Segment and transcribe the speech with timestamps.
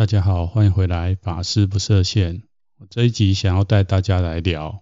[0.00, 2.42] 大家好，欢迎回来，法师不设限。
[2.78, 4.80] 我这一集想要带大家来聊，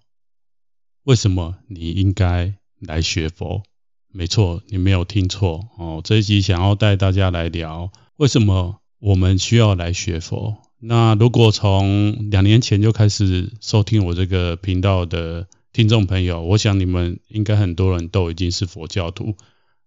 [1.02, 3.64] 为什么你应该来学佛？
[4.12, 6.00] 没错，你没有听错哦。
[6.04, 10.58] 这一集想要带大家来聊，为什么我们需要来学佛？
[10.78, 19.34] 那如果从两年前就开始收听我这个频道的听众朋友，我想你们应该很多人都已经是佛教徒。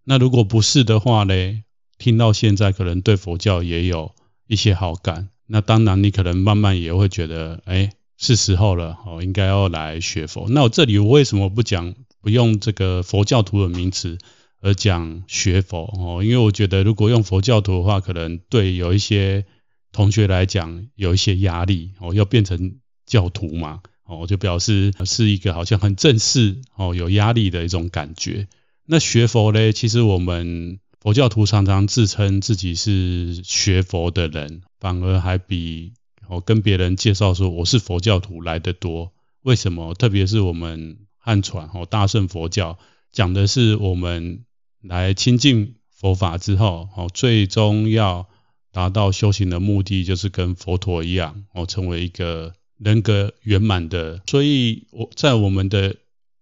[0.03, 1.63] 那如果不是的话呢？
[1.97, 4.13] 听到现在，可能对佛教也有
[4.51, 5.29] 一些好感。
[5.47, 10.49] 那当然，你可能慢慢也会觉得，哎，是时候了，哦，应该要来学佛。
[10.49, 14.17] 那我这里我为什么不讲，不用这个佛教徒的名词，
[14.59, 15.83] 而讲学佛？
[15.97, 19.45] 哦，因为我觉得如果用佛教徒的话，可能对有一些
[19.93, 21.91] 同学来讲有一些压力。
[21.99, 22.75] 哦，要变成
[23.05, 28.49] 教徒嘛，哦，就表示是一个好像很正式，哦，有压力的一种感觉。
[28.85, 30.81] 那学佛呢，其实我们。
[31.01, 35.93] 佛教徒常常自称自己是学佛的人，反而还比
[36.29, 39.11] 我跟别人介绍说我是佛教徒来得多。
[39.41, 39.95] 为什么？
[39.95, 42.77] 特别是我们汉传哦，大乘佛教
[43.11, 44.45] 讲的是我们
[44.79, 48.29] 来亲近佛法之后哦，最终要
[48.71, 54.21] 达到修行的目的就是跟佛陀一样哦，成为一个人格圆满的。
[54.27, 55.95] 所以我在我们的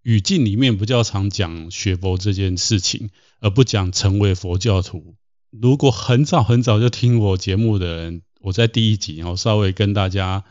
[0.04, 3.10] 语境里面比较常讲学佛这件事情。
[3.42, 5.16] 而不讲成为佛教徒。
[5.50, 10.44] 如果很早很早就听我节目的人，我在第一集哦，稍微跟大家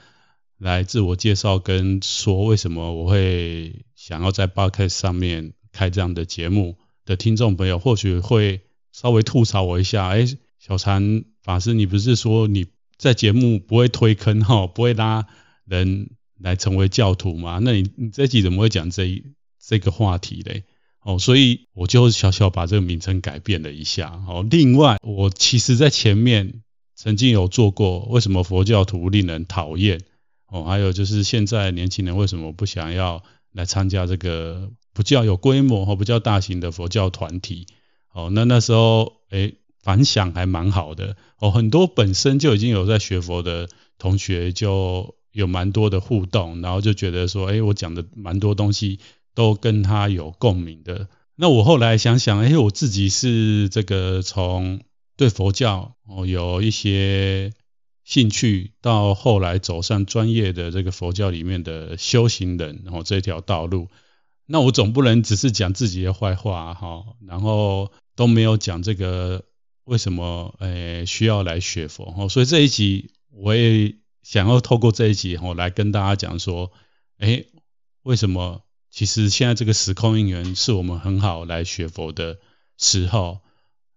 [0.57, 10.09] 来自我介绍，跟说为什么我会想要在 Podcast 上面开这样的节目的听众朋友，或许会稍微吐槽我一下。
[10.09, 10.27] 哎，
[10.59, 15.27] 小禅法师，你不是说你在节目不会推坑哈，不会拉
[15.67, 16.09] 人
[16.41, 17.61] 来成为教徒吗？
[17.63, 19.25] 那你你这集怎么会讲这一
[19.69, 20.65] 这个话题嘞？
[21.03, 24.19] 哦，所以我就小小把这个名称改变了一下。
[24.27, 26.63] 哦，另外，我其实在前面
[26.97, 30.01] 曾经有做过，为什么佛教徒令人讨厌？
[30.47, 37.67] 哦，还有就是现在年轻人为什么不想要来参加这个比较有规模或比较大型的佛教团体？
[38.15, 41.15] 哦，那那时候，诶，反响还蛮好的。
[41.39, 48.99] 哦，很多本身就已经有在学佛的同学就有蛮多的互动，然后就觉得说，诶，我讲的蛮多东西。
[49.39, 51.09] 都跟他有共鸣的。
[51.37, 54.81] 那我后来想想，哎，我自己是这个从
[55.17, 57.53] 对佛教哦有一些
[58.03, 63.87] 兴趣，到后来走上专业的这个佛教里面的修行人哦这条道路。
[64.47, 69.45] 那我总不能只是讲自己的坏话哈，然后都没有讲这个
[69.85, 72.29] 为什么诶需要来学佛哦。
[72.29, 73.95] 所以这一集我也
[74.25, 76.73] 想要透过这一集哦来跟大家讲说，
[77.19, 77.45] 哎，
[78.03, 78.65] 为什么？
[78.91, 82.39] 其实现在这个时空因缘是我们很好来学佛的
[82.77, 83.41] 时候。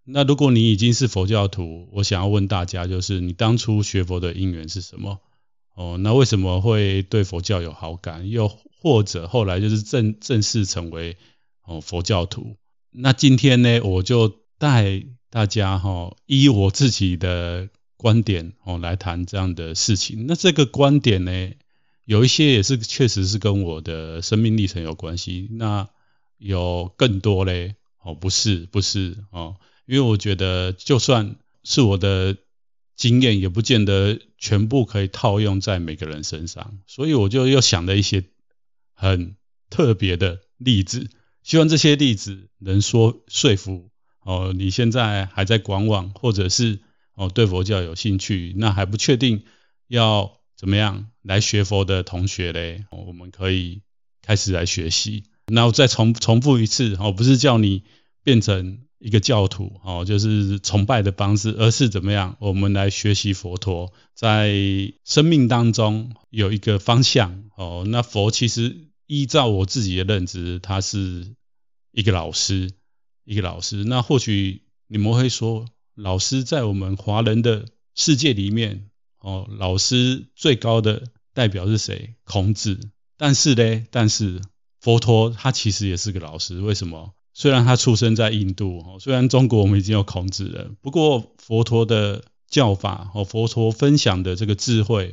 [0.04, 5.20] 那如果你已经是佛教徒，我想要问大家，就是你当初学佛的因缘是什么？
[5.74, 8.28] 哦，那为什么会对佛教有好感？
[8.28, 8.48] 又
[8.80, 11.16] 或者后来就是正正式成为
[11.64, 12.56] 哦佛教徒？
[12.90, 20.26] 那今天呢，我就带大家哈，依我自己的观点哦来谈这样的事情。
[20.26, 21.50] 那这个观点呢？
[22.12, 25.88] 有一些也是确实是跟我的生命历程有关系，那
[26.36, 29.56] 有更多嘞，哦，不是不是哦，
[29.86, 32.36] 因为我觉得就算是我的
[32.96, 38.22] 经验，也不见得全部可以套用在每个人身上，所以我就又想了一些
[38.92, 39.34] 很
[39.70, 41.08] 特别的例子，
[41.42, 43.88] 希望这些例子能说说服
[44.20, 46.80] 哦，你现在还在观望，或者是
[47.14, 49.44] 哦对佛教有兴趣，那还不确定
[49.88, 50.41] 要。
[50.62, 52.84] 怎么样来学佛的同学嘞？
[52.92, 53.82] 我们可以
[54.22, 55.24] 开始来学习。
[55.48, 57.82] 那我再重重复一次，哦，不是叫你
[58.22, 62.36] 变成一个教徒，哦，就是崇拜的方式，而是怎么样？
[62.38, 64.54] 我们来学习佛陀，在
[65.04, 67.42] 生命当中有一个方向。
[67.56, 71.34] 哦，那佛其实依照我自己的认知，他是
[71.90, 72.70] 一个老师，
[73.24, 73.82] 一个老师。
[73.82, 78.90] 那或许你们会说，老师在我们华人的世界里面。
[79.22, 82.14] 哦，老师最高的代表是谁？
[82.24, 82.78] 孔子。
[83.16, 84.40] 但是呢，但是
[84.80, 86.60] 佛陀他其实也是个老师。
[86.60, 87.14] 为什么？
[87.34, 95.12] 虽然他出生在印度，虽然中国我们已经有孔子了，不过佛陀的教法和佛陀分享的这个智慧，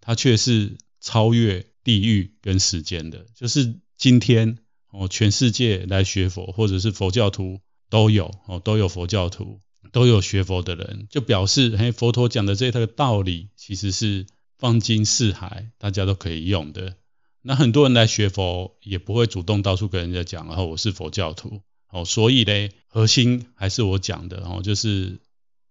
[0.00, 3.26] 他却是超越地域跟时间的。
[3.34, 4.58] 就是今天
[4.92, 7.58] 哦，全世界来学佛或者是佛教徒
[7.90, 9.60] 都有哦，都有佛教徒。
[9.92, 14.26] 都有学佛的人，就表示，嘿，佛陀讲的这个道理，其实是
[14.58, 16.96] 放金四海，大家都可以用的。
[17.42, 21.60] 那很多人来学佛，也不会主动到处跟人家讲，然后我是佛教徒，
[21.90, 25.20] 哦，所以呢，核心还是我讲的，哦，就是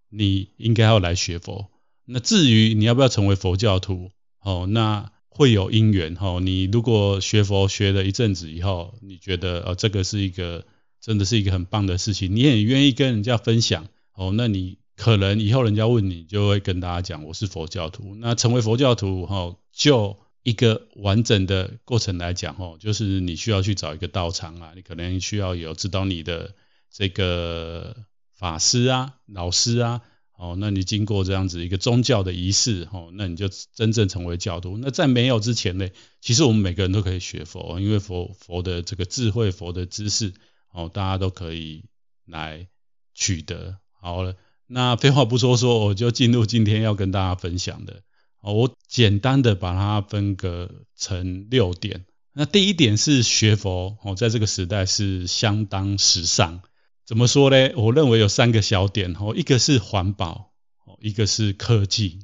[0.10, 1.70] 你应该要来学佛。
[2.06, 10.66] 那至于你要不要成为佛教徒，哦，那会有因缘，哦，你如果学佛学了一阵子以后，你觉得哦这个是一个
[11.02, 18.16] 真的是一个很棒的事情，你也愿意跟人家分享，哦，那你可能以后人家问你，就会跟大家讲我是佛教徒。
[18.16, 26.56] 那成为佛教徒，哦，就一个完整的过程来讲，哦，就是你需要去找一个道场啊，你可能需要有指导你的
[26.92, 27.96] 这个
[28.34, 30.02] 法师啊、老师啊。
[30.38, 34.78] 哦，那你经过这样子一个宗教的仪式，哦，那你就真正成为教徒。
[34.78, 35.88] 那在没有之前呢，
[36.20, 40.34] 其实我们每个人都可以学佛，因为佛佛的这个智慧、佛的知识，
[40.74, 41.86] 哦，大家都可以
[42.26, 42.68] 来
[43.14, 43.78] 取得。
[44.06, 44.36] 好了，
[44.68, 48.04] 那废话不说说，我就进入今天要跟大家分享的。
[48.40, 52.06] 哦，我简单的把它分隔成六点。
[52.32, 56.62] 那第一点是学佛，哦，在这个时代是相当时尚。
[57.04, 57.72] 怎么说呢？
[57.78, 60.52] 我认为有三个小点哦，一个是环保，
[61.00, 62.20] 一个是科技，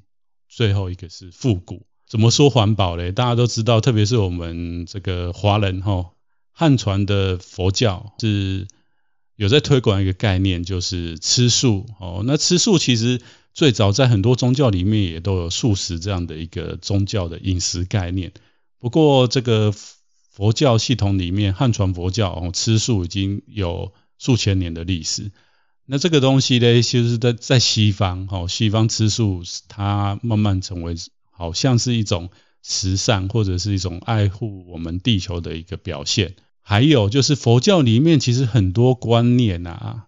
[0.47, 1.87] 最后一个是复古。
[2.07, 3.11] 怎么说环保呢？
[3.11, 6.11] 大家都知道，特别是我们这个华人哈，
[6.51, 8.67] 汉传的佛教是
[9.41, 12.21] 有在推广一个概念，就是吃素哦。
[12.25, 13.21] 那吃素其实
[13.53, 18.31] 最早在很多宗教里面也都有素食这样的一个宗教的饮食概念。
[18.77, 19.73] 不过这个
[20.29, 23.93] 佛教系统里面，汉传佛教哦，吃素已经有。
[24.23, 25.31] 数千年的历史，
[25.87, 30.95] 那这个东西呢，就是在在西方，哦，西方吃素，它慢慢成为
[31.31, 32.29] 好像是一种
[32.61, 36.35] 时尚或者是一种爱护我们地球的一个表现。
[36.71, 40.05] 还有就是佛教里面其实很多观念啊，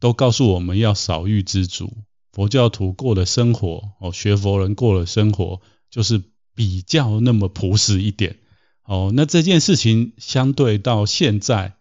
[0.00, 1.92] 都告诉我们要少欲知足。
[2.32, 5.60] 佛教徒过的生活，哦，学佛人过的生活，
[5.92, 6.20] 就是
[6.56, 8.38] 比较那么朴实一点。
[8.82, 11.74] 哦，那这件事情相对到现在。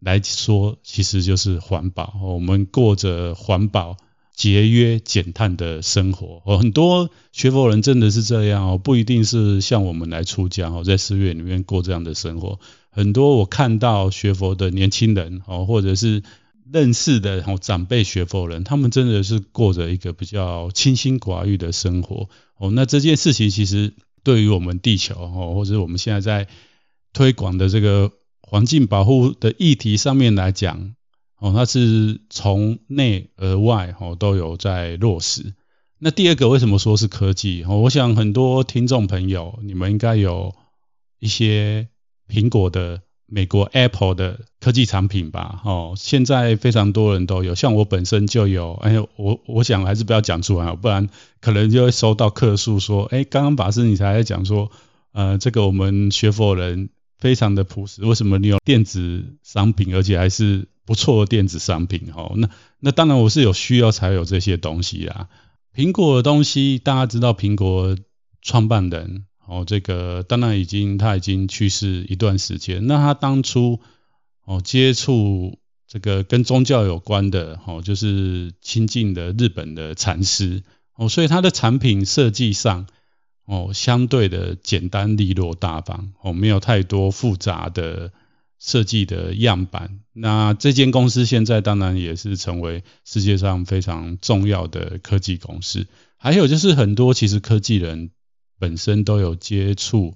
[0.00, 2.14] 来说，其实就是环保。
[2.24, 3.98] 我们过着环保、
[4.34, 6.42] 节约、减碳的生活。
[6.58, 12.58] 很多学佛人真的是这样哦，不一定是像我们来出家哦，在寺院里面过这样的生活。
[12.90, 16.22] 很多我看到学佛的年轻人哦，或者是
[16.70, 22.28] 认识的长辈学佛人，他们真的是过着一个比较清心寡欲的生活
[22.58, 22.70] 哦。
[22.70, 26.48] 那这件事情其实对于我们地球哦，或者我们现在在
[27.12, 28.12] 推广的这个。
[28.42, 30.96] 环境保护的议题上面来讲，
[31.38, 35.54] 哦，它是从内而外哦都有在落实。
[36.00, 37.62] 那第二个为什么说是科技？
[37.62, 40.52] 哦，我想很多听众朋友，你们应该有
[41.20, 41.86] 一些
[42.30, 45.60] 苹果的、美国 Apple 的科技产品吧？
[45.64, 48.72] 哦，现在非常多人都有，像我本身就有。
[48.74, 51.10] 哎，我我想还是不要讲出来，不然
[51.40, 54.70] 可能就会收到客诉说，哎，刚刚法师你才在讲说，
[55.12, 56.88] 呃，这个我们学佛人。
[57.20, 62.10] 非常的朴实，为什么你有电子商品，而且还是不错的电子商品？
[62.16, 62.48] 哦，那
[62.78, 65.28] 那当然我是有需要才有这些东西啊。
[65.74, 67.94] 苹果的东西，大家知道苹果
[68.40, 72.86] 创办人哦，这个当然已经他已经去世一段时间。
[72.86, 73.80] 那他当初
[74.44, 75.58] 哦接触
[75.88, 80.62] 这个跟宗教有关的哦，就是亲近的日本的禅师
[80.94, 82.86] 哦，所以他的产品设计上。
[83.46, 88.12] 哦，相对的简单利落大方哦，没有太多复杂的
[88.60, 89.98] 设计的样板。
[90.12, 95.88] 那这间公司现在当然也是成为世界上非常重要的科技公司。
[96.16, 98.12] 还有就是很多其实科技人
[98.60, 100.14] 本身都有接触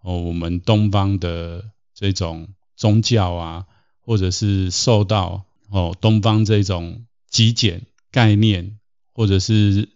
[0.00, 3.66] 哦，我们东方的这种宗教啊，
[4.00, 8.78] 或者是受到哦东方这种极简概念，
[9.12, 9.88] 或者是。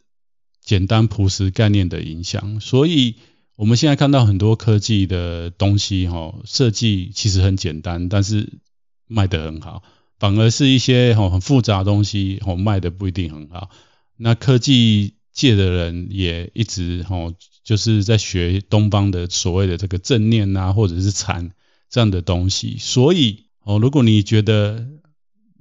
[0.63, 3.17] 简单朴实概念的影响，所以
[3.57, 8.61] 我们现在看到很多科技的东西，哈，设计其实很简单，但是
[9.09, 9.83] 卖得很好。
[10.21, 13.71] 反而是一些哈很复杂的东西，哦卖得不一定很好。
[14.17, 17.33] 那科技界的人也一直哈
[17.63, 21.53] 就是在学东方的所谓的这个正念啊，或者是禅
[21.89, 22.77] 这样的东西。
[22.79, 24.87] 所以哦，如果你觉得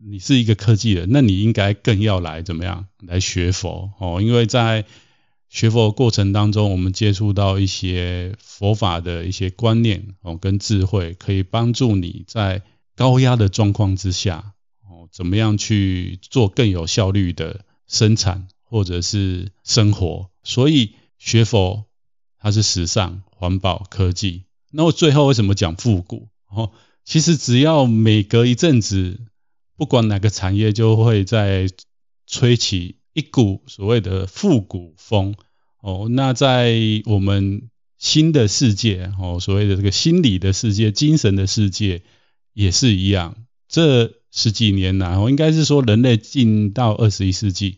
[0.02, 4.22] 你是一个科技人，那你应该更要来怎么样来学佛哦？
[4.22, 4.86] 因为在
[5.50, 12.62] 学佛过程当中，我们接触到一些佛法的一些观念哦，跟智慧，可以帮助你在
[12.96, 14.54] 高压的状况之下
[14.88, 20.30] 哦，怎么样去做更有效率的生产或者是生活。
[20.44, 21.86] 所以学佛
[22.40, 24.46] 它是时尚、环保、科技。
[24.72, 26.30] 那我最后为什么讲复古？
[26.48, 26.72] 哦，
[27.04, 29.20] 其实只要每隔一阵子。
[29.76, 31.70] 不管哪个产业，就会在
[32.28, 35.36] 吹起一股所谓的复古风
[35.80, 36.10] 哦。
[36.12, 42.04] 那在我们新的世界哦，所谓的这个心理的世界、精神的世界
[42.52, 43.38] 也是一样。
[43.70, 47.78] 这十几年来，我应该是说人类进到二十一世纪，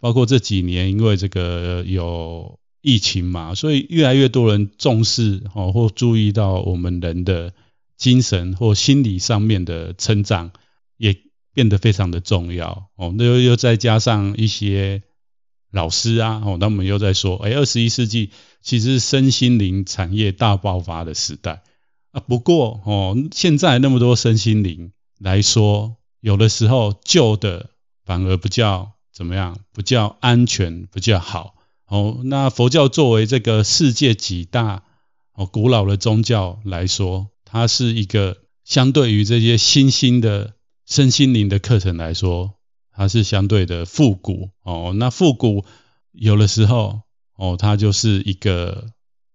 [0.00, 7.52] 包括这几年因为这个有疫情嘛，所以越来越多人重视哦，或注意到我们人的
[7.98, 10.52] 精神或心理上面的成长，
[10.96, 11.16] 也
[11.52, 13.14] 变得非常的重要哦。
[13.16, 15.02] 那又又再加上一些
[15.70, 18.30] 老师啊，哦，他们又在说，哎，二十一世纪
[18.62, 21.62] 其实是身心灵产业大爆发的时代
[22.12, 22.20] 啊。
[22.20, 27.68] 不过哦，现在那么多身心灵来说，有的时候旧的
[28.06, 31.54] 反而不叫怎么样，比较安全，比较好。
[31.86, 34.82] 哦，那佛教作为这个世界几大
[35.34, 40.54] 哦古老的宗教来说，它是一个相对于这些新兴的
[40.86, 42.54] 身心灵的课程来说，
[42.92, 44.94] 它是相对的复古哦。
[44.96, 45.66] 那复古
[46.12, 47.02] 有的时候
[47.36, 48.86] 哦，它就是一个，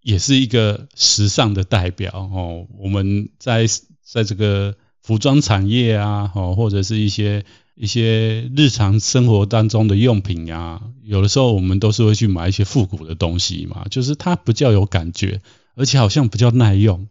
[0.02, 2.66] 也是一个时尚的代表哦。
[2.80, 3.68] 我们在
[4.02, 7.46] 在这个服装产业啊，哦，或者是一些。
[7.76, 15.42] 一些日常生活当中的用品啊，有的时候我们都是会去买一些复古的东西嘛，就是它比较有感觉，
[15.76, 17.10] 而且好像比较耐用。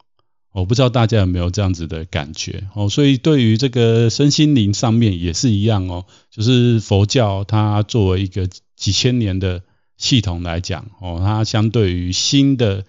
[0.53, 2.89] 我不知道大家有没有这样子的感觉哦。
[2.89, 9.63] 所以对于这个身心灵上面也是一样哦，就是佛教它作为一个几千年的
[9.99, 12.87] 系统来讲哦，它相对于新的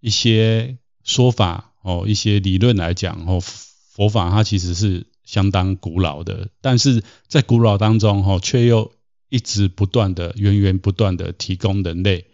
[0.00, 5.06] 一些说法哦，一些理论来讲哦，佛法它其实是。
[5.24, 8.92] 相当古老的，但是在古老当中，哈，却又
[9.28, 12.26] 一直不断的、源源不断的提供人类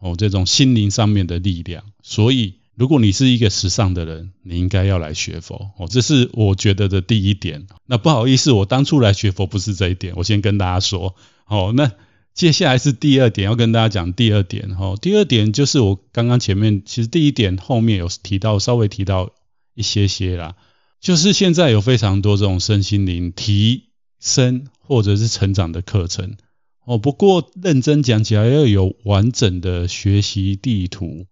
[0.00, 1.84] 哦这种心灵上面的力量。
[2.02, 7.66] 所以，如果你是一个时尚的人，你应该要来学佛哦，这是我觉得的第一点。
[7.86, 11.14] 那不好意思，我当初来学佛不是这一点，我先跟大家说
[11.46, 11.72] 哦。
[11.76, 11.92] 那
[12.32, 14.96] 接下来是第二点，要跟大家讲第二点哦。
[15.00, 19.30] 第二点就是我刚刚前面其实第一点后面有提到，稍微提到
[19.74, 20.56] 一些些啦。
[21.00, 23.84] 就是现在有非常多这种身心灵提
[24.20, 26.36] 升或者是成长的课程
[26.84, 31.26] 哦，不过认真讲起来要有完整的学习地图，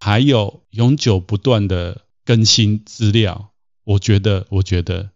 [0.00, 3.52] 还有永久不断的更新资料。
[3.84, 5.10] 我觉得，我觉得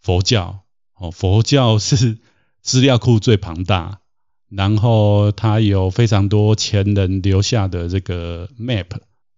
[0.00, 0.60] 佛教
[0.96, 2.18] 哦，佛教是
[2.60, 4.00] 资料库最庞大，
[4.48, 8.86] 然后它有非常多前人留下的这个 map，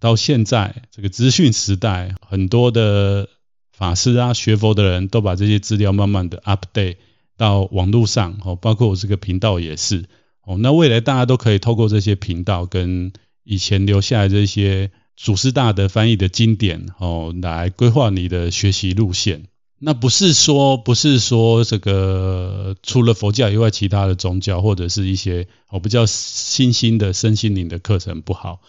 [0.00, 3.30] 到现在这个资讯时代，很多的。
[3.76, 6.96] 法师啊，学佛的人都把这些资料慢慢的 update
[7.36, 10.06] 到网络上哦，包括我这个频道也是
[10.46, 10.56] 哦。
[10.58, 13.12] 那未来大家都可以透过这些频道跟
[13.44, 19.44] 以前留下来这些祖师大德翻译的经典哦，来规划你的学习路线。
[19.78, 28.62] 那不是说不是说这个除了佛教以外，其他的宗教或者是一些哦比较新兴的身心灵的课程不好，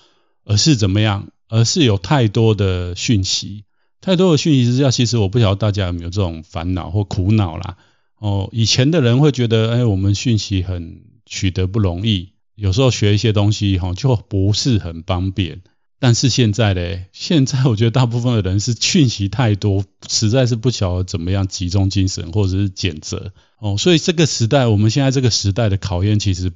[0.44, 1.30] 而是怎么样？
[1.48, 3.64] 而是有太多的讯息。
[4.02, 7.78] 太多的讯息之下，其实我不晓得大家有没有这种烦恼或苦恼啦。
[8.20, 15.62] 哦，以前的人会觉得，哎，我们讯息很取得不容易，有时候学一些东西哈就不是很方便。
[16.00, 23.34] 但是现在嘞，现在我觉得大部分的人是讯息太多，实在是不晓得怎么样集中精神或者是拣择。
[23.60, 26.52] 哦，所以这个时代，我们现在这个时代的考验，其实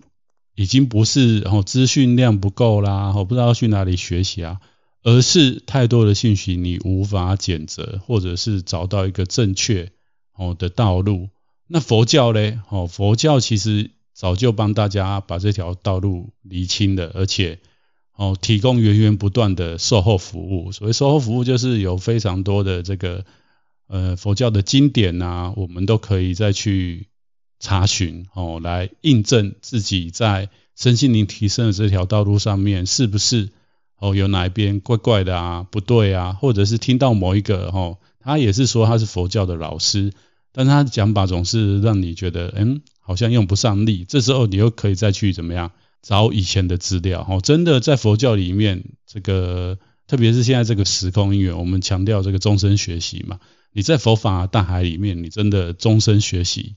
[0.56, 4.60] 已经不是哦资讯量不够啦，哦不知道要去哪里学习啊。
[5.04, 9.92] 而是太多的信息，你无法拣择，或者是找到一个正确
[10.36, 11.30] 哦的道路。
[11.68, 12.62] 那佛教呢？
[12.70, 17.58] 哦，佛教其实早就帮大家把这条道路厘清了，而且
[18.16, 20.72] 哦提供源源不断的售后服务。
[20.72, 23.26] 所谓售后服务，就是有非常多的这个
[23.88, 27.08] 呃佛教的经典啊，我们都可以再去
[27.60, 33.50] 查询哦，来印证自己在身心灵提升的这条道路上面是不是。
[34.02, 35.62] 哦，有哪一边怪怪的啊？
[35.70, 40.12] 不对啊，或者是听到某一个哦，他也是说他是佛教的老师，
[40.52, 44.04] 但是他的讲法总是让你觉得，嗯，好像用不上力。
[44.04, 47.24] 这时候你又可以再去怎么样找以前的资料？
[47.30, 49.78] 哦，真的在佛教里面，这个
[50.08, 53.40] 特别是现在这个时空因缘，我们强调这个终身学习嘛。
[53.72, 56.74] 你在佛法大海里面，你真的终身学习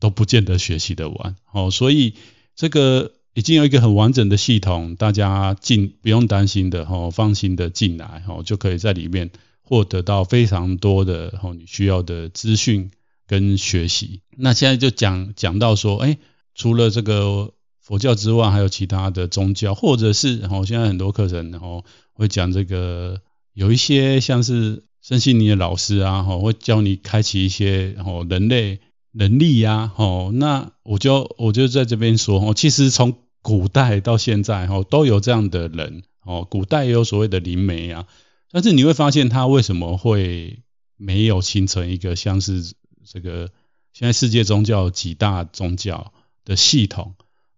[0.00, 1.36] 都不见得学习得完。
[1.52, 2.14] 哦，所以
[2.56, 3.12] 这个。
[3.34, 9.30] 已经有一个很完整的系统，大家进不用担心的哈，放心的进来哈，就可以在里面
[9.62, 12.92] 获得到非常多的哈你需要的资讯
[13.26, 14.20] 跟学习。
[14.36, 16.16] 那现在就讲讲到说，哎，
[16.54, 23.20] 除了这个佛教之外，还有其他的宗教，或者是哈现在很多课程然后会讲这个，
[23.52, 28.78] 有一些像是身心灵的老师啊，哈会教你开启一些哦人类
[29.10, 38.06] 能力呀，哦那我就我就在这边说哦，其实从古代到现在哈都有这样的人哦，古代也有所谓的灵媒啊，
[38.50, 40.60] 但是你会发现他为什么会
[40.96, 42.72] 没有形成一个像是
[43.04, 43.50] 这个
[43.92, 46.14] 现在世界宗教几大宗教
[46.46, 47.16] 的系统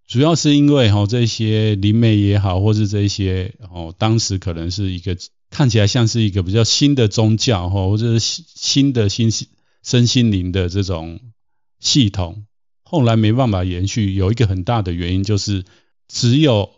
[0.09, 5.17] 主要是因为哈这些灵媒也好，或是这些哦，当时可能是一个
[5.51, 9.31] 看起来像是一个比较新的宗教哈，或者是新的新
[9.85, 11.21] 身心灵的这种
[11.79, 12.45] 系统，
[12.89, 15.65] 后来没办法延续，有一个很大的原因就是
[16.07, 16.71] 只有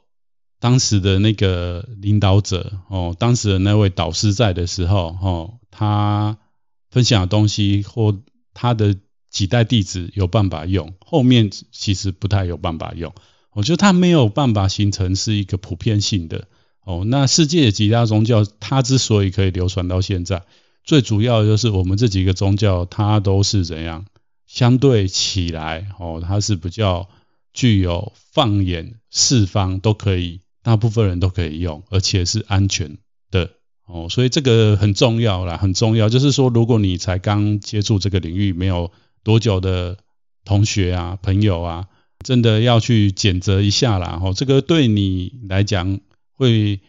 [0.58, 6.38] 当时的那个领导者哦，当时的那位导师在的时候哦，他
[6.90, 8.18] 分享的东西或
[8.54, 8.96] 他的。
[9.30, 13.12] 几代弟子有办法用，后面其实不太有办法用。
[13.52, 16.48] 我觉得他没有办法形成是一个普遍性的
[16.82, 17.04] 哦。
[17.06, 20.44] 那世界的几大宗教，它之所以可以流传到现在，
[20.82, 24.06] 最主要的就是我们这几个宗教，它都是怎样
[24.48, 27.08] 相对起来哦，它是比较
[27.52, 32.96] 具有放眼四方都可以，大部分人都可以用，而且是安全
[33.30, 33.50] 的
[33.86, 34.08] 哦。
[34.08, 36.08] 所以这个很重要啦，很重要。
[36.08, 38.90] 就是说，如果你才刚接触这个领域，没有
[39.22, 39.98] 多久的
[40.46, 41.86] 同学啊、朋友啊，
[42.24, 44.18] 真的要去检测一下啦。
[44.22, 46.00] 哦，这个对你来讲
[46.36, 46.80] 会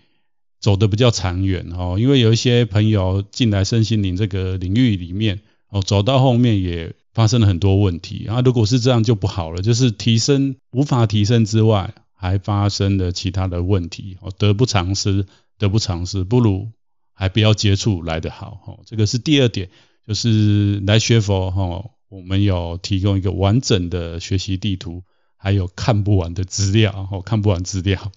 [0.61, 8.39] 走得比较长远哦，因为有一些朋友进来身心灵这个领域里面，哦，走到后面也发生了很多问题啊。
[8.39, 15.25] 如果是这样就不好了，就是提升无法提升之外，还发生了其他的问题哦，得不偿失，
[15.57, 16.71] 得不偿失，不如
[17.13, 18.61] 还不要接触来得好。
[18.65, 19.69] 哦，这个是第二点，
[20.07, 21.91] 就是来学佛哦。
[22.07, 25.03] 我们有提供一个完整的学习地图，
[25.35, 28.13] 还有看不完的资料，哦，看不完资料。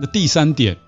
[0.00, 0.78] 那第三点，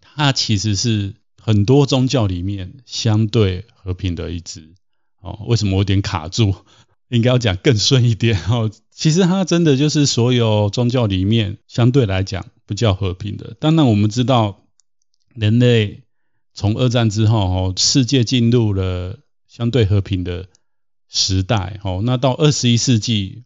[0.00, 4.74] 它其实是很多宗教里面相对和平的一支。
[5.20, 6.54] 哦，为什么我有点卡住？
[7.08, 8.70] 应该要讲更顺一点 哦。
[8.90, 13.54] 其实它真的就是所有宗教里面相对来讲比较和平的。
[13.60, 14.64] 当然我们知道，
[15.34, 16.02] 人类
[16.54, 20.46] 从二战之后哦，世界进入了相对和平的
[21.08, 22.00] 时代哦。
[22.04, 23.44] 那到二十一世纪，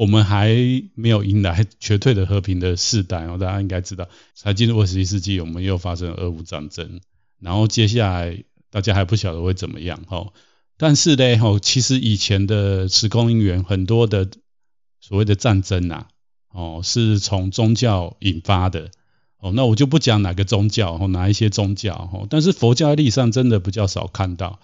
[0.00, 0.48] 我们还
[0.94, 3.36] 没有迎来绝对的和平的世代哦。
[3.36, 7.00] 大家应该知道，才进入二十一世纪，我们又发生了俄乌战争，
[7.38, 10.32] 然后接下来大家还不晓得会怎么样哦。
[10.78, 14.30] 但是呢，吼，其实以前的时空因缘很多的
[15.00, 16.06] 所谓的战争呐，
[16.48, 18.90] 哦，是从宗教引发的，
[19.36, 24.60] 哦，那我就不讲哪个宗教，哦，哪一些宗教，哦，但是佛教历史上真的比较少看到。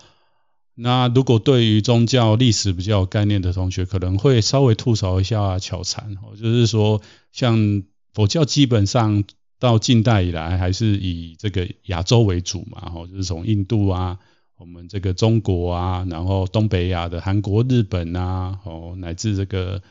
[0.77, 7.01] 那如果对于宗教历史比较有概念的同学，可能会稍微吐槽一下巧禅，哦，就是说，
[7.33, 9.25] 像佛教基本上
[9.59, 14.19] 到近代以来还是以这个亚洲为主嘛，哦，就是从印度啊。
[14.59, 19.83] 我们这个中国啊，然后东北亚的韩国、日本啊，哦，乃至这个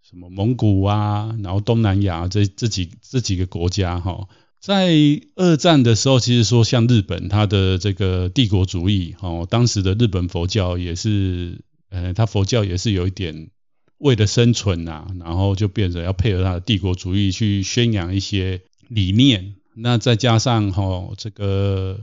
[0.00, 4.26] 什么蒙古啊，然后东南亚这这几这几个国家哈，
[4.64, 4.96] 在
[5.36, 13.50] 二战的时候，其实说像日本，它的这个帝国主义，哦，当时的日本佛教也是，呃，它佛教也是有一点
[13.98, 22.00] 为了生存啊，然后就变成要配合它的帝国主义去宣扬一些理念，那再加上哈这个。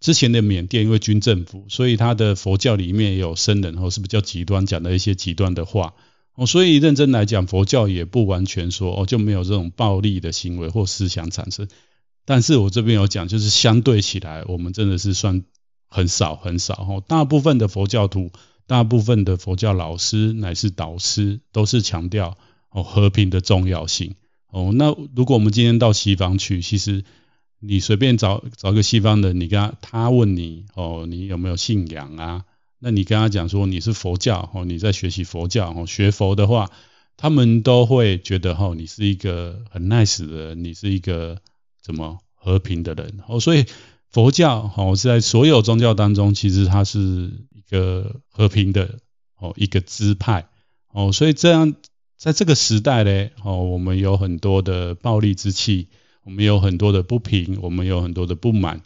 [0.00, 5.94] 之前的缅甸因为军政府，所以他的佛教里面有僧人，或是比较极端，讲的一些极端的话。
[6.38, 11.66] 哦，所以认真来讲，佛教也不完全说哦就没有这种暴力的行为或思想产生。
[12.24, 15.42] 但是我这边有讲，就是相对起来，我们真的是算
[15.88, 16.74] 很少很少。
[16.74, 18.30] 哦，大部分的佛教徒，
[18.68, 22.38] 大部分的佛教老师乃至导师，都是强调
[22.70, 24.14] 哦和平的重要性。
[24.50, 27.04] 哦，那如果我们今天到西方去，其实。
[27.60, 32.44] 你随便找找个西方人，你跟他他问你哦，你有没有信仰啊？
[32.78, 36.70] 那你跟他讲说你是佛教哦，你在学习佛教哦，学佛的话，
[37.16, 41.38] 他们都会觉得哦，你是一个很 nice 的人，你是一个
[41.82, 43.40] 怎么和平的人哦。
[43.40, 43.66] 所以
[44.10, 48.98] 佛教哦，在所有宗教当中，其实它是一个和平的
[49.38, 50.48] 哦一个支派
[50.92, 51.12] 哦。
[51.12, 51.74] 所以这样
[52.16, 55.88] 在这个时代呢哦，我们有很多的暴力之气。
[56.24, 58.82] 我们有很多的不平，我们有很多的不满。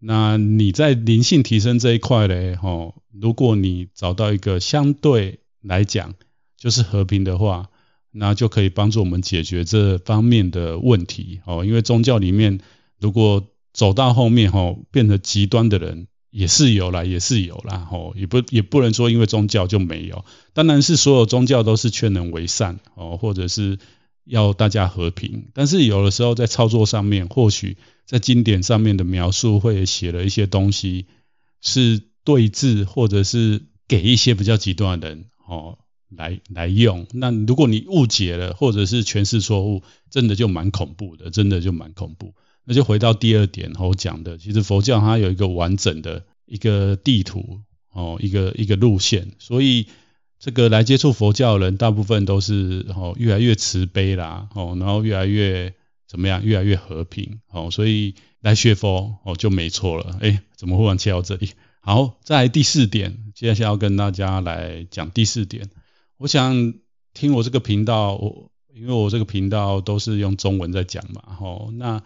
[0.00, 2.56] 那你在灵性提升这一块呢？
[2.62, 6.14] 哦，如果你找到一个相对来讲
[6.56, 7.68] 就是和平的话，
[8.10, 11.40] 那就可以帮助我们解决这方面的问题。
[11.44, 12.60] 哦，因为宗教里面
[12.98, 17.86] 如果走到后面，哦，变得极端的人也是有啦，也是有啦。
[17.92, 20.24] 哦，也不也不能说因为宗教就没有。
[20.54, 23.78] 当然是所有宗教都是劝人为善，哦，或者是。
[24.26, 27.78] 要大家和平，但是有的时候在操作上面，或许
[28.10, 31.06] 在经典上面的描述会写了一些东西，
[31.62, 37.06] 是对峙，或者是给一些比较极端的人哦来来用。
[37.12, 42.34] 那如果你误解了，或者是诠释错误，真的就蛮恐怖的，真的就蛮恐怖。
[42.64, 47.60] 那就回到第二点我讲的，其实佛教它有一个完整的一个地图
[47.92, 49.86] 哦，一个一个路线，所以
[50.40, 55.72] 这个来接触佛教的人，大部分都是哦越来越慈悲啦，哦，然后越来越
[56.10, 60.18] 怎么样，越来越和平哦，所以来学佛哦就没错了。
[60.20, 61.50] 哎，怎么忽然切到这里？
[61.78, 65.70] 好，再第四点，接下来要跟大家来讲第四点。
[66.16, 66.74] 我想
[67.14, 72.02] 听我这个频道，我因为我这个频道都是用中文在讲嘛，吼，那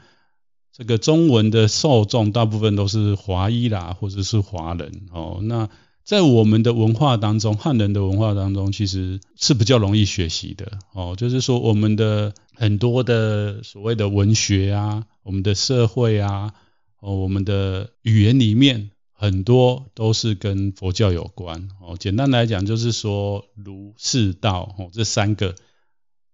[0.70, 5.70] 这个中文的受众大部分都是华裔啦，或者是华人，哦，那
[6.04, 16.54] 在我们的文化当中，汉人的文化当中，其实是比较容易学习的，哦，就是说我们的很多的所谓的文学啊，我们的社会啊，
[17.00, 18.90] 哦，我们的语言里面。
[19.16, 21.96] 很多都是跟佛教有关哦。
[21.98, 25.54] 简单来讲，就是说儒释道哦这三个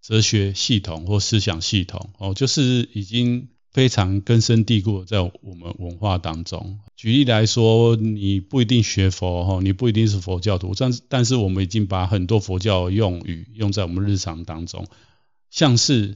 [0.03, 6.79] 哲学系统或思想系统哦，就是已经非常根深蒂固在我们文化当中。
[6.97, 14.87] 举例来说，你不一定学佛哈，你不一定是佛教徒，但是但是我们已经把很多佛教用语用在我们日常当中，
[15.51, 16.15] 像是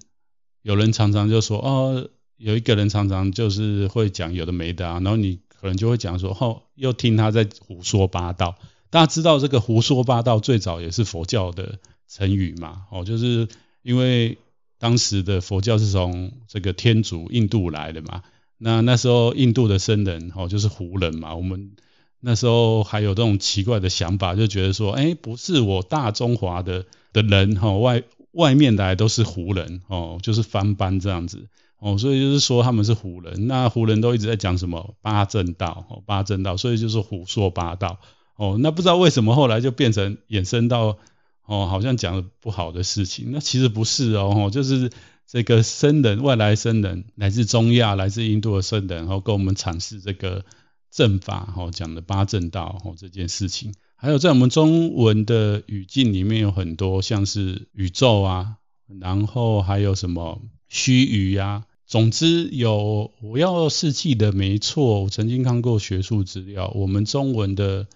[0.62, 5.40] 有人常常就说哦，有一个人常常就是会讲有的没的啊，然后你。
[5.64, 8.58] 可能就会讲说，哦，又听他在胡说八道。
[8.90, 12.82] 大家知道这个胡说八道最早也是佛教的成语嘛？
[12.90, 13.48] 哦，就是
[13.80, 14.36] 因为
[14.85, 18.20] 当时的佛教是从这个天竺印度来的嘛。
[18.59, 21.35] 那那时候印度的僧人哦，就是胡人嘛。
[21.35, 21.70] 我们
[22.20, 31.49] 那时候还有这种奇怪的想法，就觉得说，哎，不是我大中华的的人哈，外外面来都是胡人哦，就是翻班这样子。
[31.79, 37.99] 哦，所以就是说他们是胡人，那胡人都一直在讲什么八正道，哦，八正道，所以就是胡说八道。
[38.37, 40.99] 哦，那不知道为什么后来就变成衍生到，
[41.46, 44.90] 哦，好像讲的不好的事情，那其实不是哦，就是
[45.26, 50.44] 这个僧人，外来僧人，来自中亚、来自印度的僧人，然后跟我们阐释这个
[50.90, 58.57] 正法，哦，讲的八正道，哦，这件事情，还有在我们中文的语境里面有很多像是宇宙啊，
[59.00, 61.64] 然后还有什么须臾呀。
[61.87, 67.87] 总之有，我要是记得没错，我曾经看过学术资料，我们中文的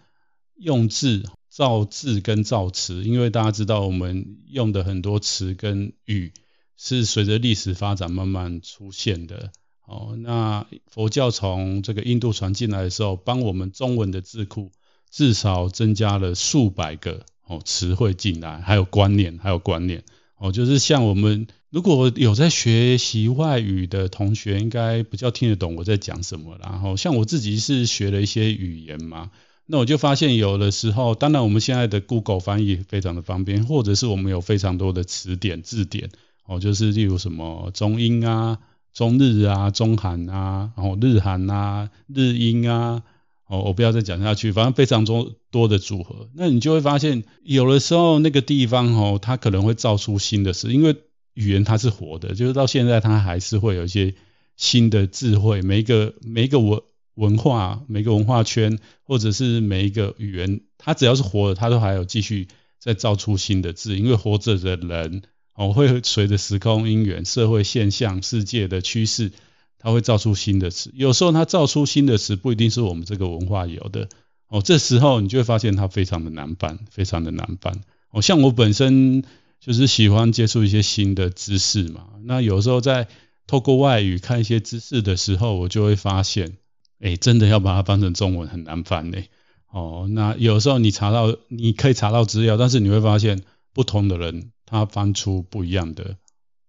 [0.56, 1.24] 用字、
[1.58, 6.32] 造字跟造词，因为大家知道我们用的很多词跟语
[6.76, 9.50] 是随着历史发展慢慢出现的。
[9.84, 14.70] 哦，那佛教从这个印度传进来的时候，帮我们中文的字库
[15.10, 20.04] 至少增加了数百个哦词汇进来，还有观念，还有观念。
[20.36, 21.48] 哦，就是像我们。
[21.70, 26.56] 如果有在学习外语的同学，应该比较听得懂我在讲什么。
[26.62, 29.30] 然后，像我自己是学了一些语言嘛，
[29.70, 36.08] 那我就发现有的时候，当然我们现在的 Google 翻译非常的方便，或者是我们有非常多的词典字典，
[36.46, 38.58] 哦，就是例如什么中英啊、
[38.94, 43.02] 中日啊、中韩啊，然后日韩啊、日英啊，
[43.46, 46.30] 哦，我不要再讲下去，反正非常多多的组合。
[46.34, 50.96] 那你就会发现，有的时候那个地方哦，它可能会造出新的词，因为
[51.34, 54.14] 语言它是活的，就是到现在它还是会有一些
[54.56, 55.60] 新的智慧。
[55.60, 56.80] 每一个每一个文
[57.18, 63.98] 文化，每个文化圈，或者是每一个语言，它只要是活的，它都还有继续在造出新的字。
[63.98, 65.22] 因为活着的人
[65.54, 69.32] 哦，会随着时空因缘、社会现象、世界的趋势，
[69.78, 70.90] 它会造出新的词。
[70.94, 74.08] 有时候它造出新的词，不一定是我们这个文化有的
[74.48, 74.62] 哦。
[74.62, 77.82] 这时候你就会发现它非常的难办，非常的难办。
[78.10, 79.24] 哦，像我本身。
[79.60, 83.08] 就是喜欢接触一些新的知识嘛，那有时候在
[83.48, 86.58] 透过外语看一些知识的时候，我就会发现，
[87.00, 89.28] 哎，真的要把它翻成中文很难翻嘞。
[89.70, 96.16] 哦，那有时候你查到，你可以查到资料，但是你会发现不同的人他翻出不一样的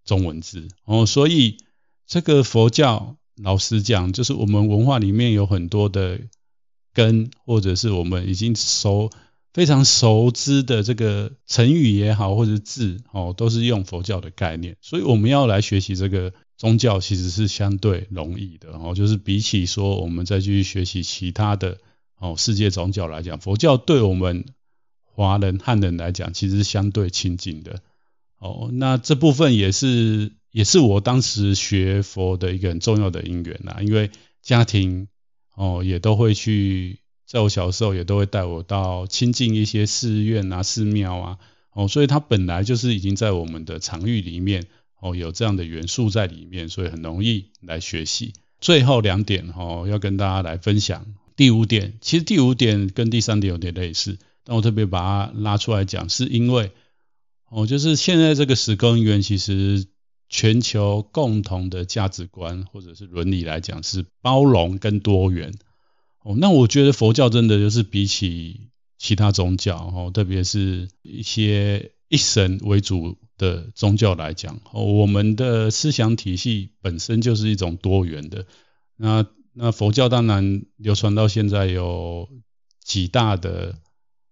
[0.05, 0.67] 中文字。
[0.85, 1.57] 哦，所以
[2.05, 6.19] 这个佛教老实讲，就是我们文化里面有很多的
[6.93, 9.09] 根，或者是我们已经熟。
[9.51, 18.93] 非常熟知的这个成语也好，或者字哦，都是用佛教的概念，所以我们要来学习这个宗教，其实是相对容易的哦。
[18.93, 21.79] 就是比起说我们再去学习其他的
[22.19, 24.45] 哦世界宗教来讲，佛教对我们
[25.03, 27.81] 华人汉人来讲，其实是相对亲近的
[28.37, 28.69] 哦。
[28.71, 34.11] 那这部分也是也是我当时学佛的一个很重要的因缘啦，因为
[34.43, 35.07] 家庭
[35.55, 36.99] 哦也都会去。
[37.29, 41.37] 在我小时候也都会带我到亲近一些寺院啊、寺庙啊，
[41.73, 44.65] 哦，所以它本来就是已经在我们的场域里面，
[44.99, 48.33] 哦，有这样的元素在里面，所以很容易来学习。
[48.59, 51.05] 最后两点，哦，要跟大家来分享。
[51.35, 56.71] 第五点，其实第五点跟第三点有点类似，但我特别把它拉出来讲，是因为
[57.49, 59.85] 哦，就是现在这个十根源，其实
[60.29, 65.53] 全球共同的价值观或者是伦理来讲是包容跟多元。
[66.23, 78.45] 哦，那我觉得佛教真的就是比起其他宗教，哦，特别是一些一神为主的宗教来讲，哦，我们的思想体系本身就是一种多元的。
[78.97, 82.29] 那那佛教当然流传到现在有
[82.83, 83.75] 几大的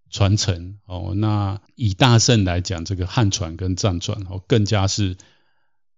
[0.09, 5.17] 传承，哦，那以大圣来讲，这个汉传跟藏传，哦，更加是。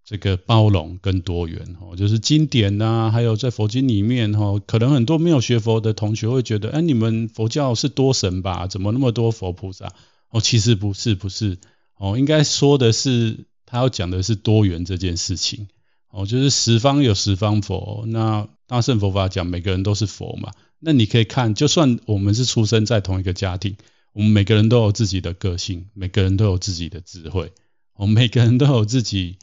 [0.10, 8.66] 这个包容跟多元哦，就是经典呐，还有在佛经里面哈，可能很多没有学佛的同学会觉得，哎，你们佛教是多神吧？
[8.66, 9.94] 怎么那么多佛菩萨？
[10.32, 11.60] 哦，其实不是，不是
[11.96, 15.68] 哦，应该说的是，他要讲的是多元这件事情
[16.10, 23.76] 哦，就是十方有十方佛，那大圣佛法讲每个人都是佛嘛，那你可以看，就算我们是出生在同一个家庭，
[24.14, 27.52] 我们每个人都有自己的个性，每个人都有自己的智慧，
[27.94, 29.38] 我们每个人都有自己。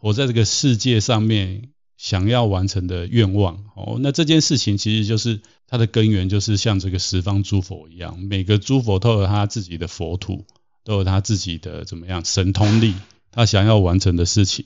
[0.00, 10.46] 活在这个世界上面，想要完成的愿望哦，那这件事情其实就是它的根源，就是像这个十方诸佛一样，每个诸佛都有他自己的佛土，
[10.84, 12.94] 都有他自己的怎么样神通力，
[13.30, 14.64] 他想要完成的事情，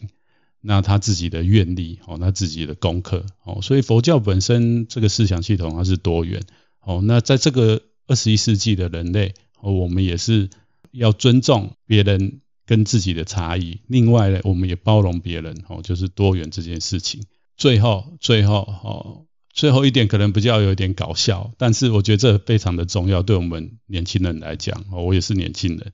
[0.60, 6.44] 那他自己的愿力哦，他自己的功课哦，所以佛教本身这个思想系统它是多元
[6.80, 10.48] 哦，那在这个二十一世纪的人类哦，我们也是
[10.92, 12.40] 要尊重别人。
[12.66, 17.22] 跟自己的差异，另外呢，我们也包容别人，哦，就是多元这件事情。
[17.56, 25.92] 最后，最后，哦，最后一点可能比较有点搞笑，但是我觉得这非常的重要，对我们年轻人来讲，哦，我也是年轻人，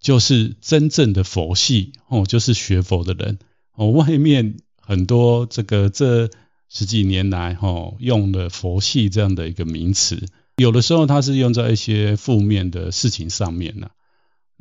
[0.00, 3.38] 就是真正的佛系，哦，就是学佛的人，
[3.74, 6.30] 哦，外面很多这个这
[6.68, 10.24] 十几年来，哦，用的佛系这样的一个名词，
[10.56, 13.90] 有的时候它是用在一些负面的事情上面呢。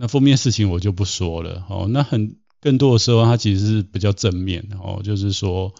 [0.01, 1.87] 那负面事情我就不说了哦。
[1.87, 5.75] 那很更多的时候，它其实是比较正面哦，就是说，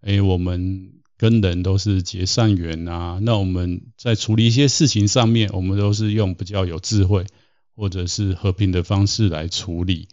[0.00, 3.18] 哎，我们跟人都是结善缘啊。
[3.20, 7.26] 那我们在处理一些事情上面，我们都是用比较有智慧
[7.74, 10.06] 或者是和平的方式来处理。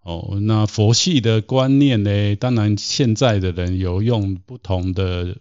[0.00, 5.36] 哦，那佛系的观念呢，当然现在的人有用不同的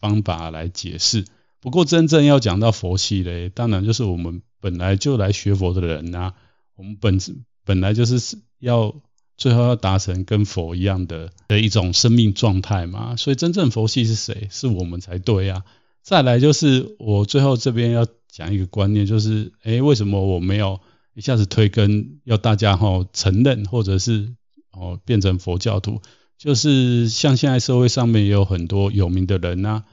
[0.00, 1.24] 方法来解释。
[1.60, 6.34] 不过真正要讲到佛系嘞，当然就是我们本来就来学佛的人啊。
[6.76, 7.18] 我们本
[7.64, 8.94] 本来就是要
[9.36, 14.48] 最后要达成跟佛一样的的一种生命状态嘛，所以真正佛系是谁？
[14.50, 15.64] 是我们才对啊。
[16.02, 20.80] 再来就是我最后这边要讲一个观念，就是诶，为什么我没有
[21.14, 24.34] 一下子推跟要大家哈承认或者是
[24.70, 26.00] 哦变成佛教徒？
[26.38, 29.84] 就是像现在社会上面也有很多有名的人呐，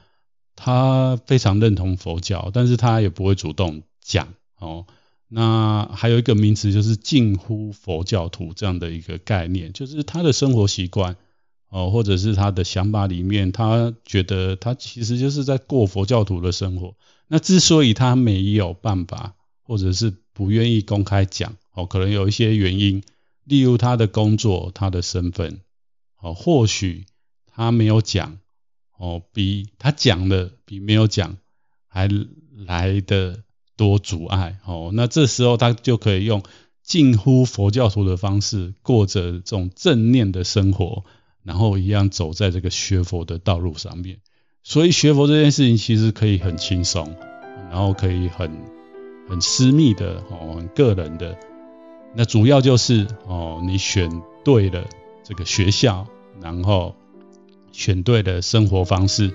[0.54, 4.86] 他非常认同佛教，但是他也不会主动讲哦。
[5.28, 11.16] 那还有一个名词就是近乎佛教徒这样的一个概念，就是他的生活习惯
[11.70, 16.94] 哦，或者是他的想法里面，他觉得他其实就是在过佛教徒的生活。
[17.26, 23.02] 那之所以他没有办法，或者是不愿意公开讲哦，可能有一些原因，
[23.44, 25.60] 例如他的工作、他的身份
[26.20, 27.06] 哦，或许
[27.46, 28.38] 他没有讲
[28.96, 31.38] 哦，比他讲的比没有讲
[31.88, 32.08] 还
[32.54, 33.42] 来的。
[33.76, 36.42] 多阻碍哦，那这时候他就可以用
[36.82, 41.04] 近乎佛教徒的方式过着这种正念的生活，
[41.42, 44.18] 然后一样走在这个学佛的道路上面。
[44.62, 47.16] 所以学佛这件事情其实可以很轻松，
[47.70, 48.50] 然后可以很
[49.28, 51.36] 很私密的哦，很个人的。
[52.14, 54.84] 那主要就是哦，你选对了
[55.24, 56.06] 这个学校，
[56.40, 56.94] 然后
[57.72, 59.32] 选对了生活方式，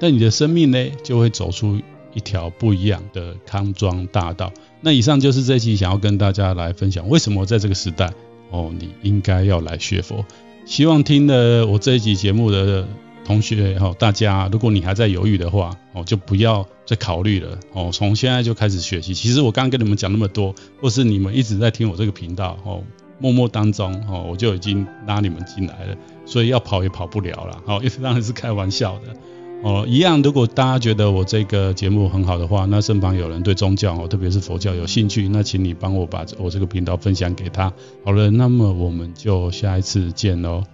[0.00, 1.80] 那你的生命呢就会走出。
[2.12, 4.52] 一条不一样的康庄大道。
[4.80, 8.12] 那以上就是这期想要跟大家来分享，为什么在这个时代
[8.50, 10.24] 哦，你应该要来学佛。
[10.64, 12.86] 希望听了我这一集节目的
[13.24, 19.14] 同学哈，大家如果你还在犹豫的话哦，就不要再考虑了哦，从现在就开始学习。
[19.14, 22.82] 其实我刚刚跟你们讲那么多，或是你们一直在听我这个频道哦，
[23.18, 27.62] 默默当中哦，我就已经拉你们进来了，所以要跑也跑不了了。
[27.66, 29.14] 哦，因 为当然是开玩笑的。
[29.62, 30.22] 哦，一样。
[30.22, 37.72] 如果大家觉得我这个节目很好的话，那身旁有人对宗教哦，特别是佛教有兴趣，那请你帮我把我这个频道分享给他。
[38.04, 40.64] 好了，那么我们就下一次见喽。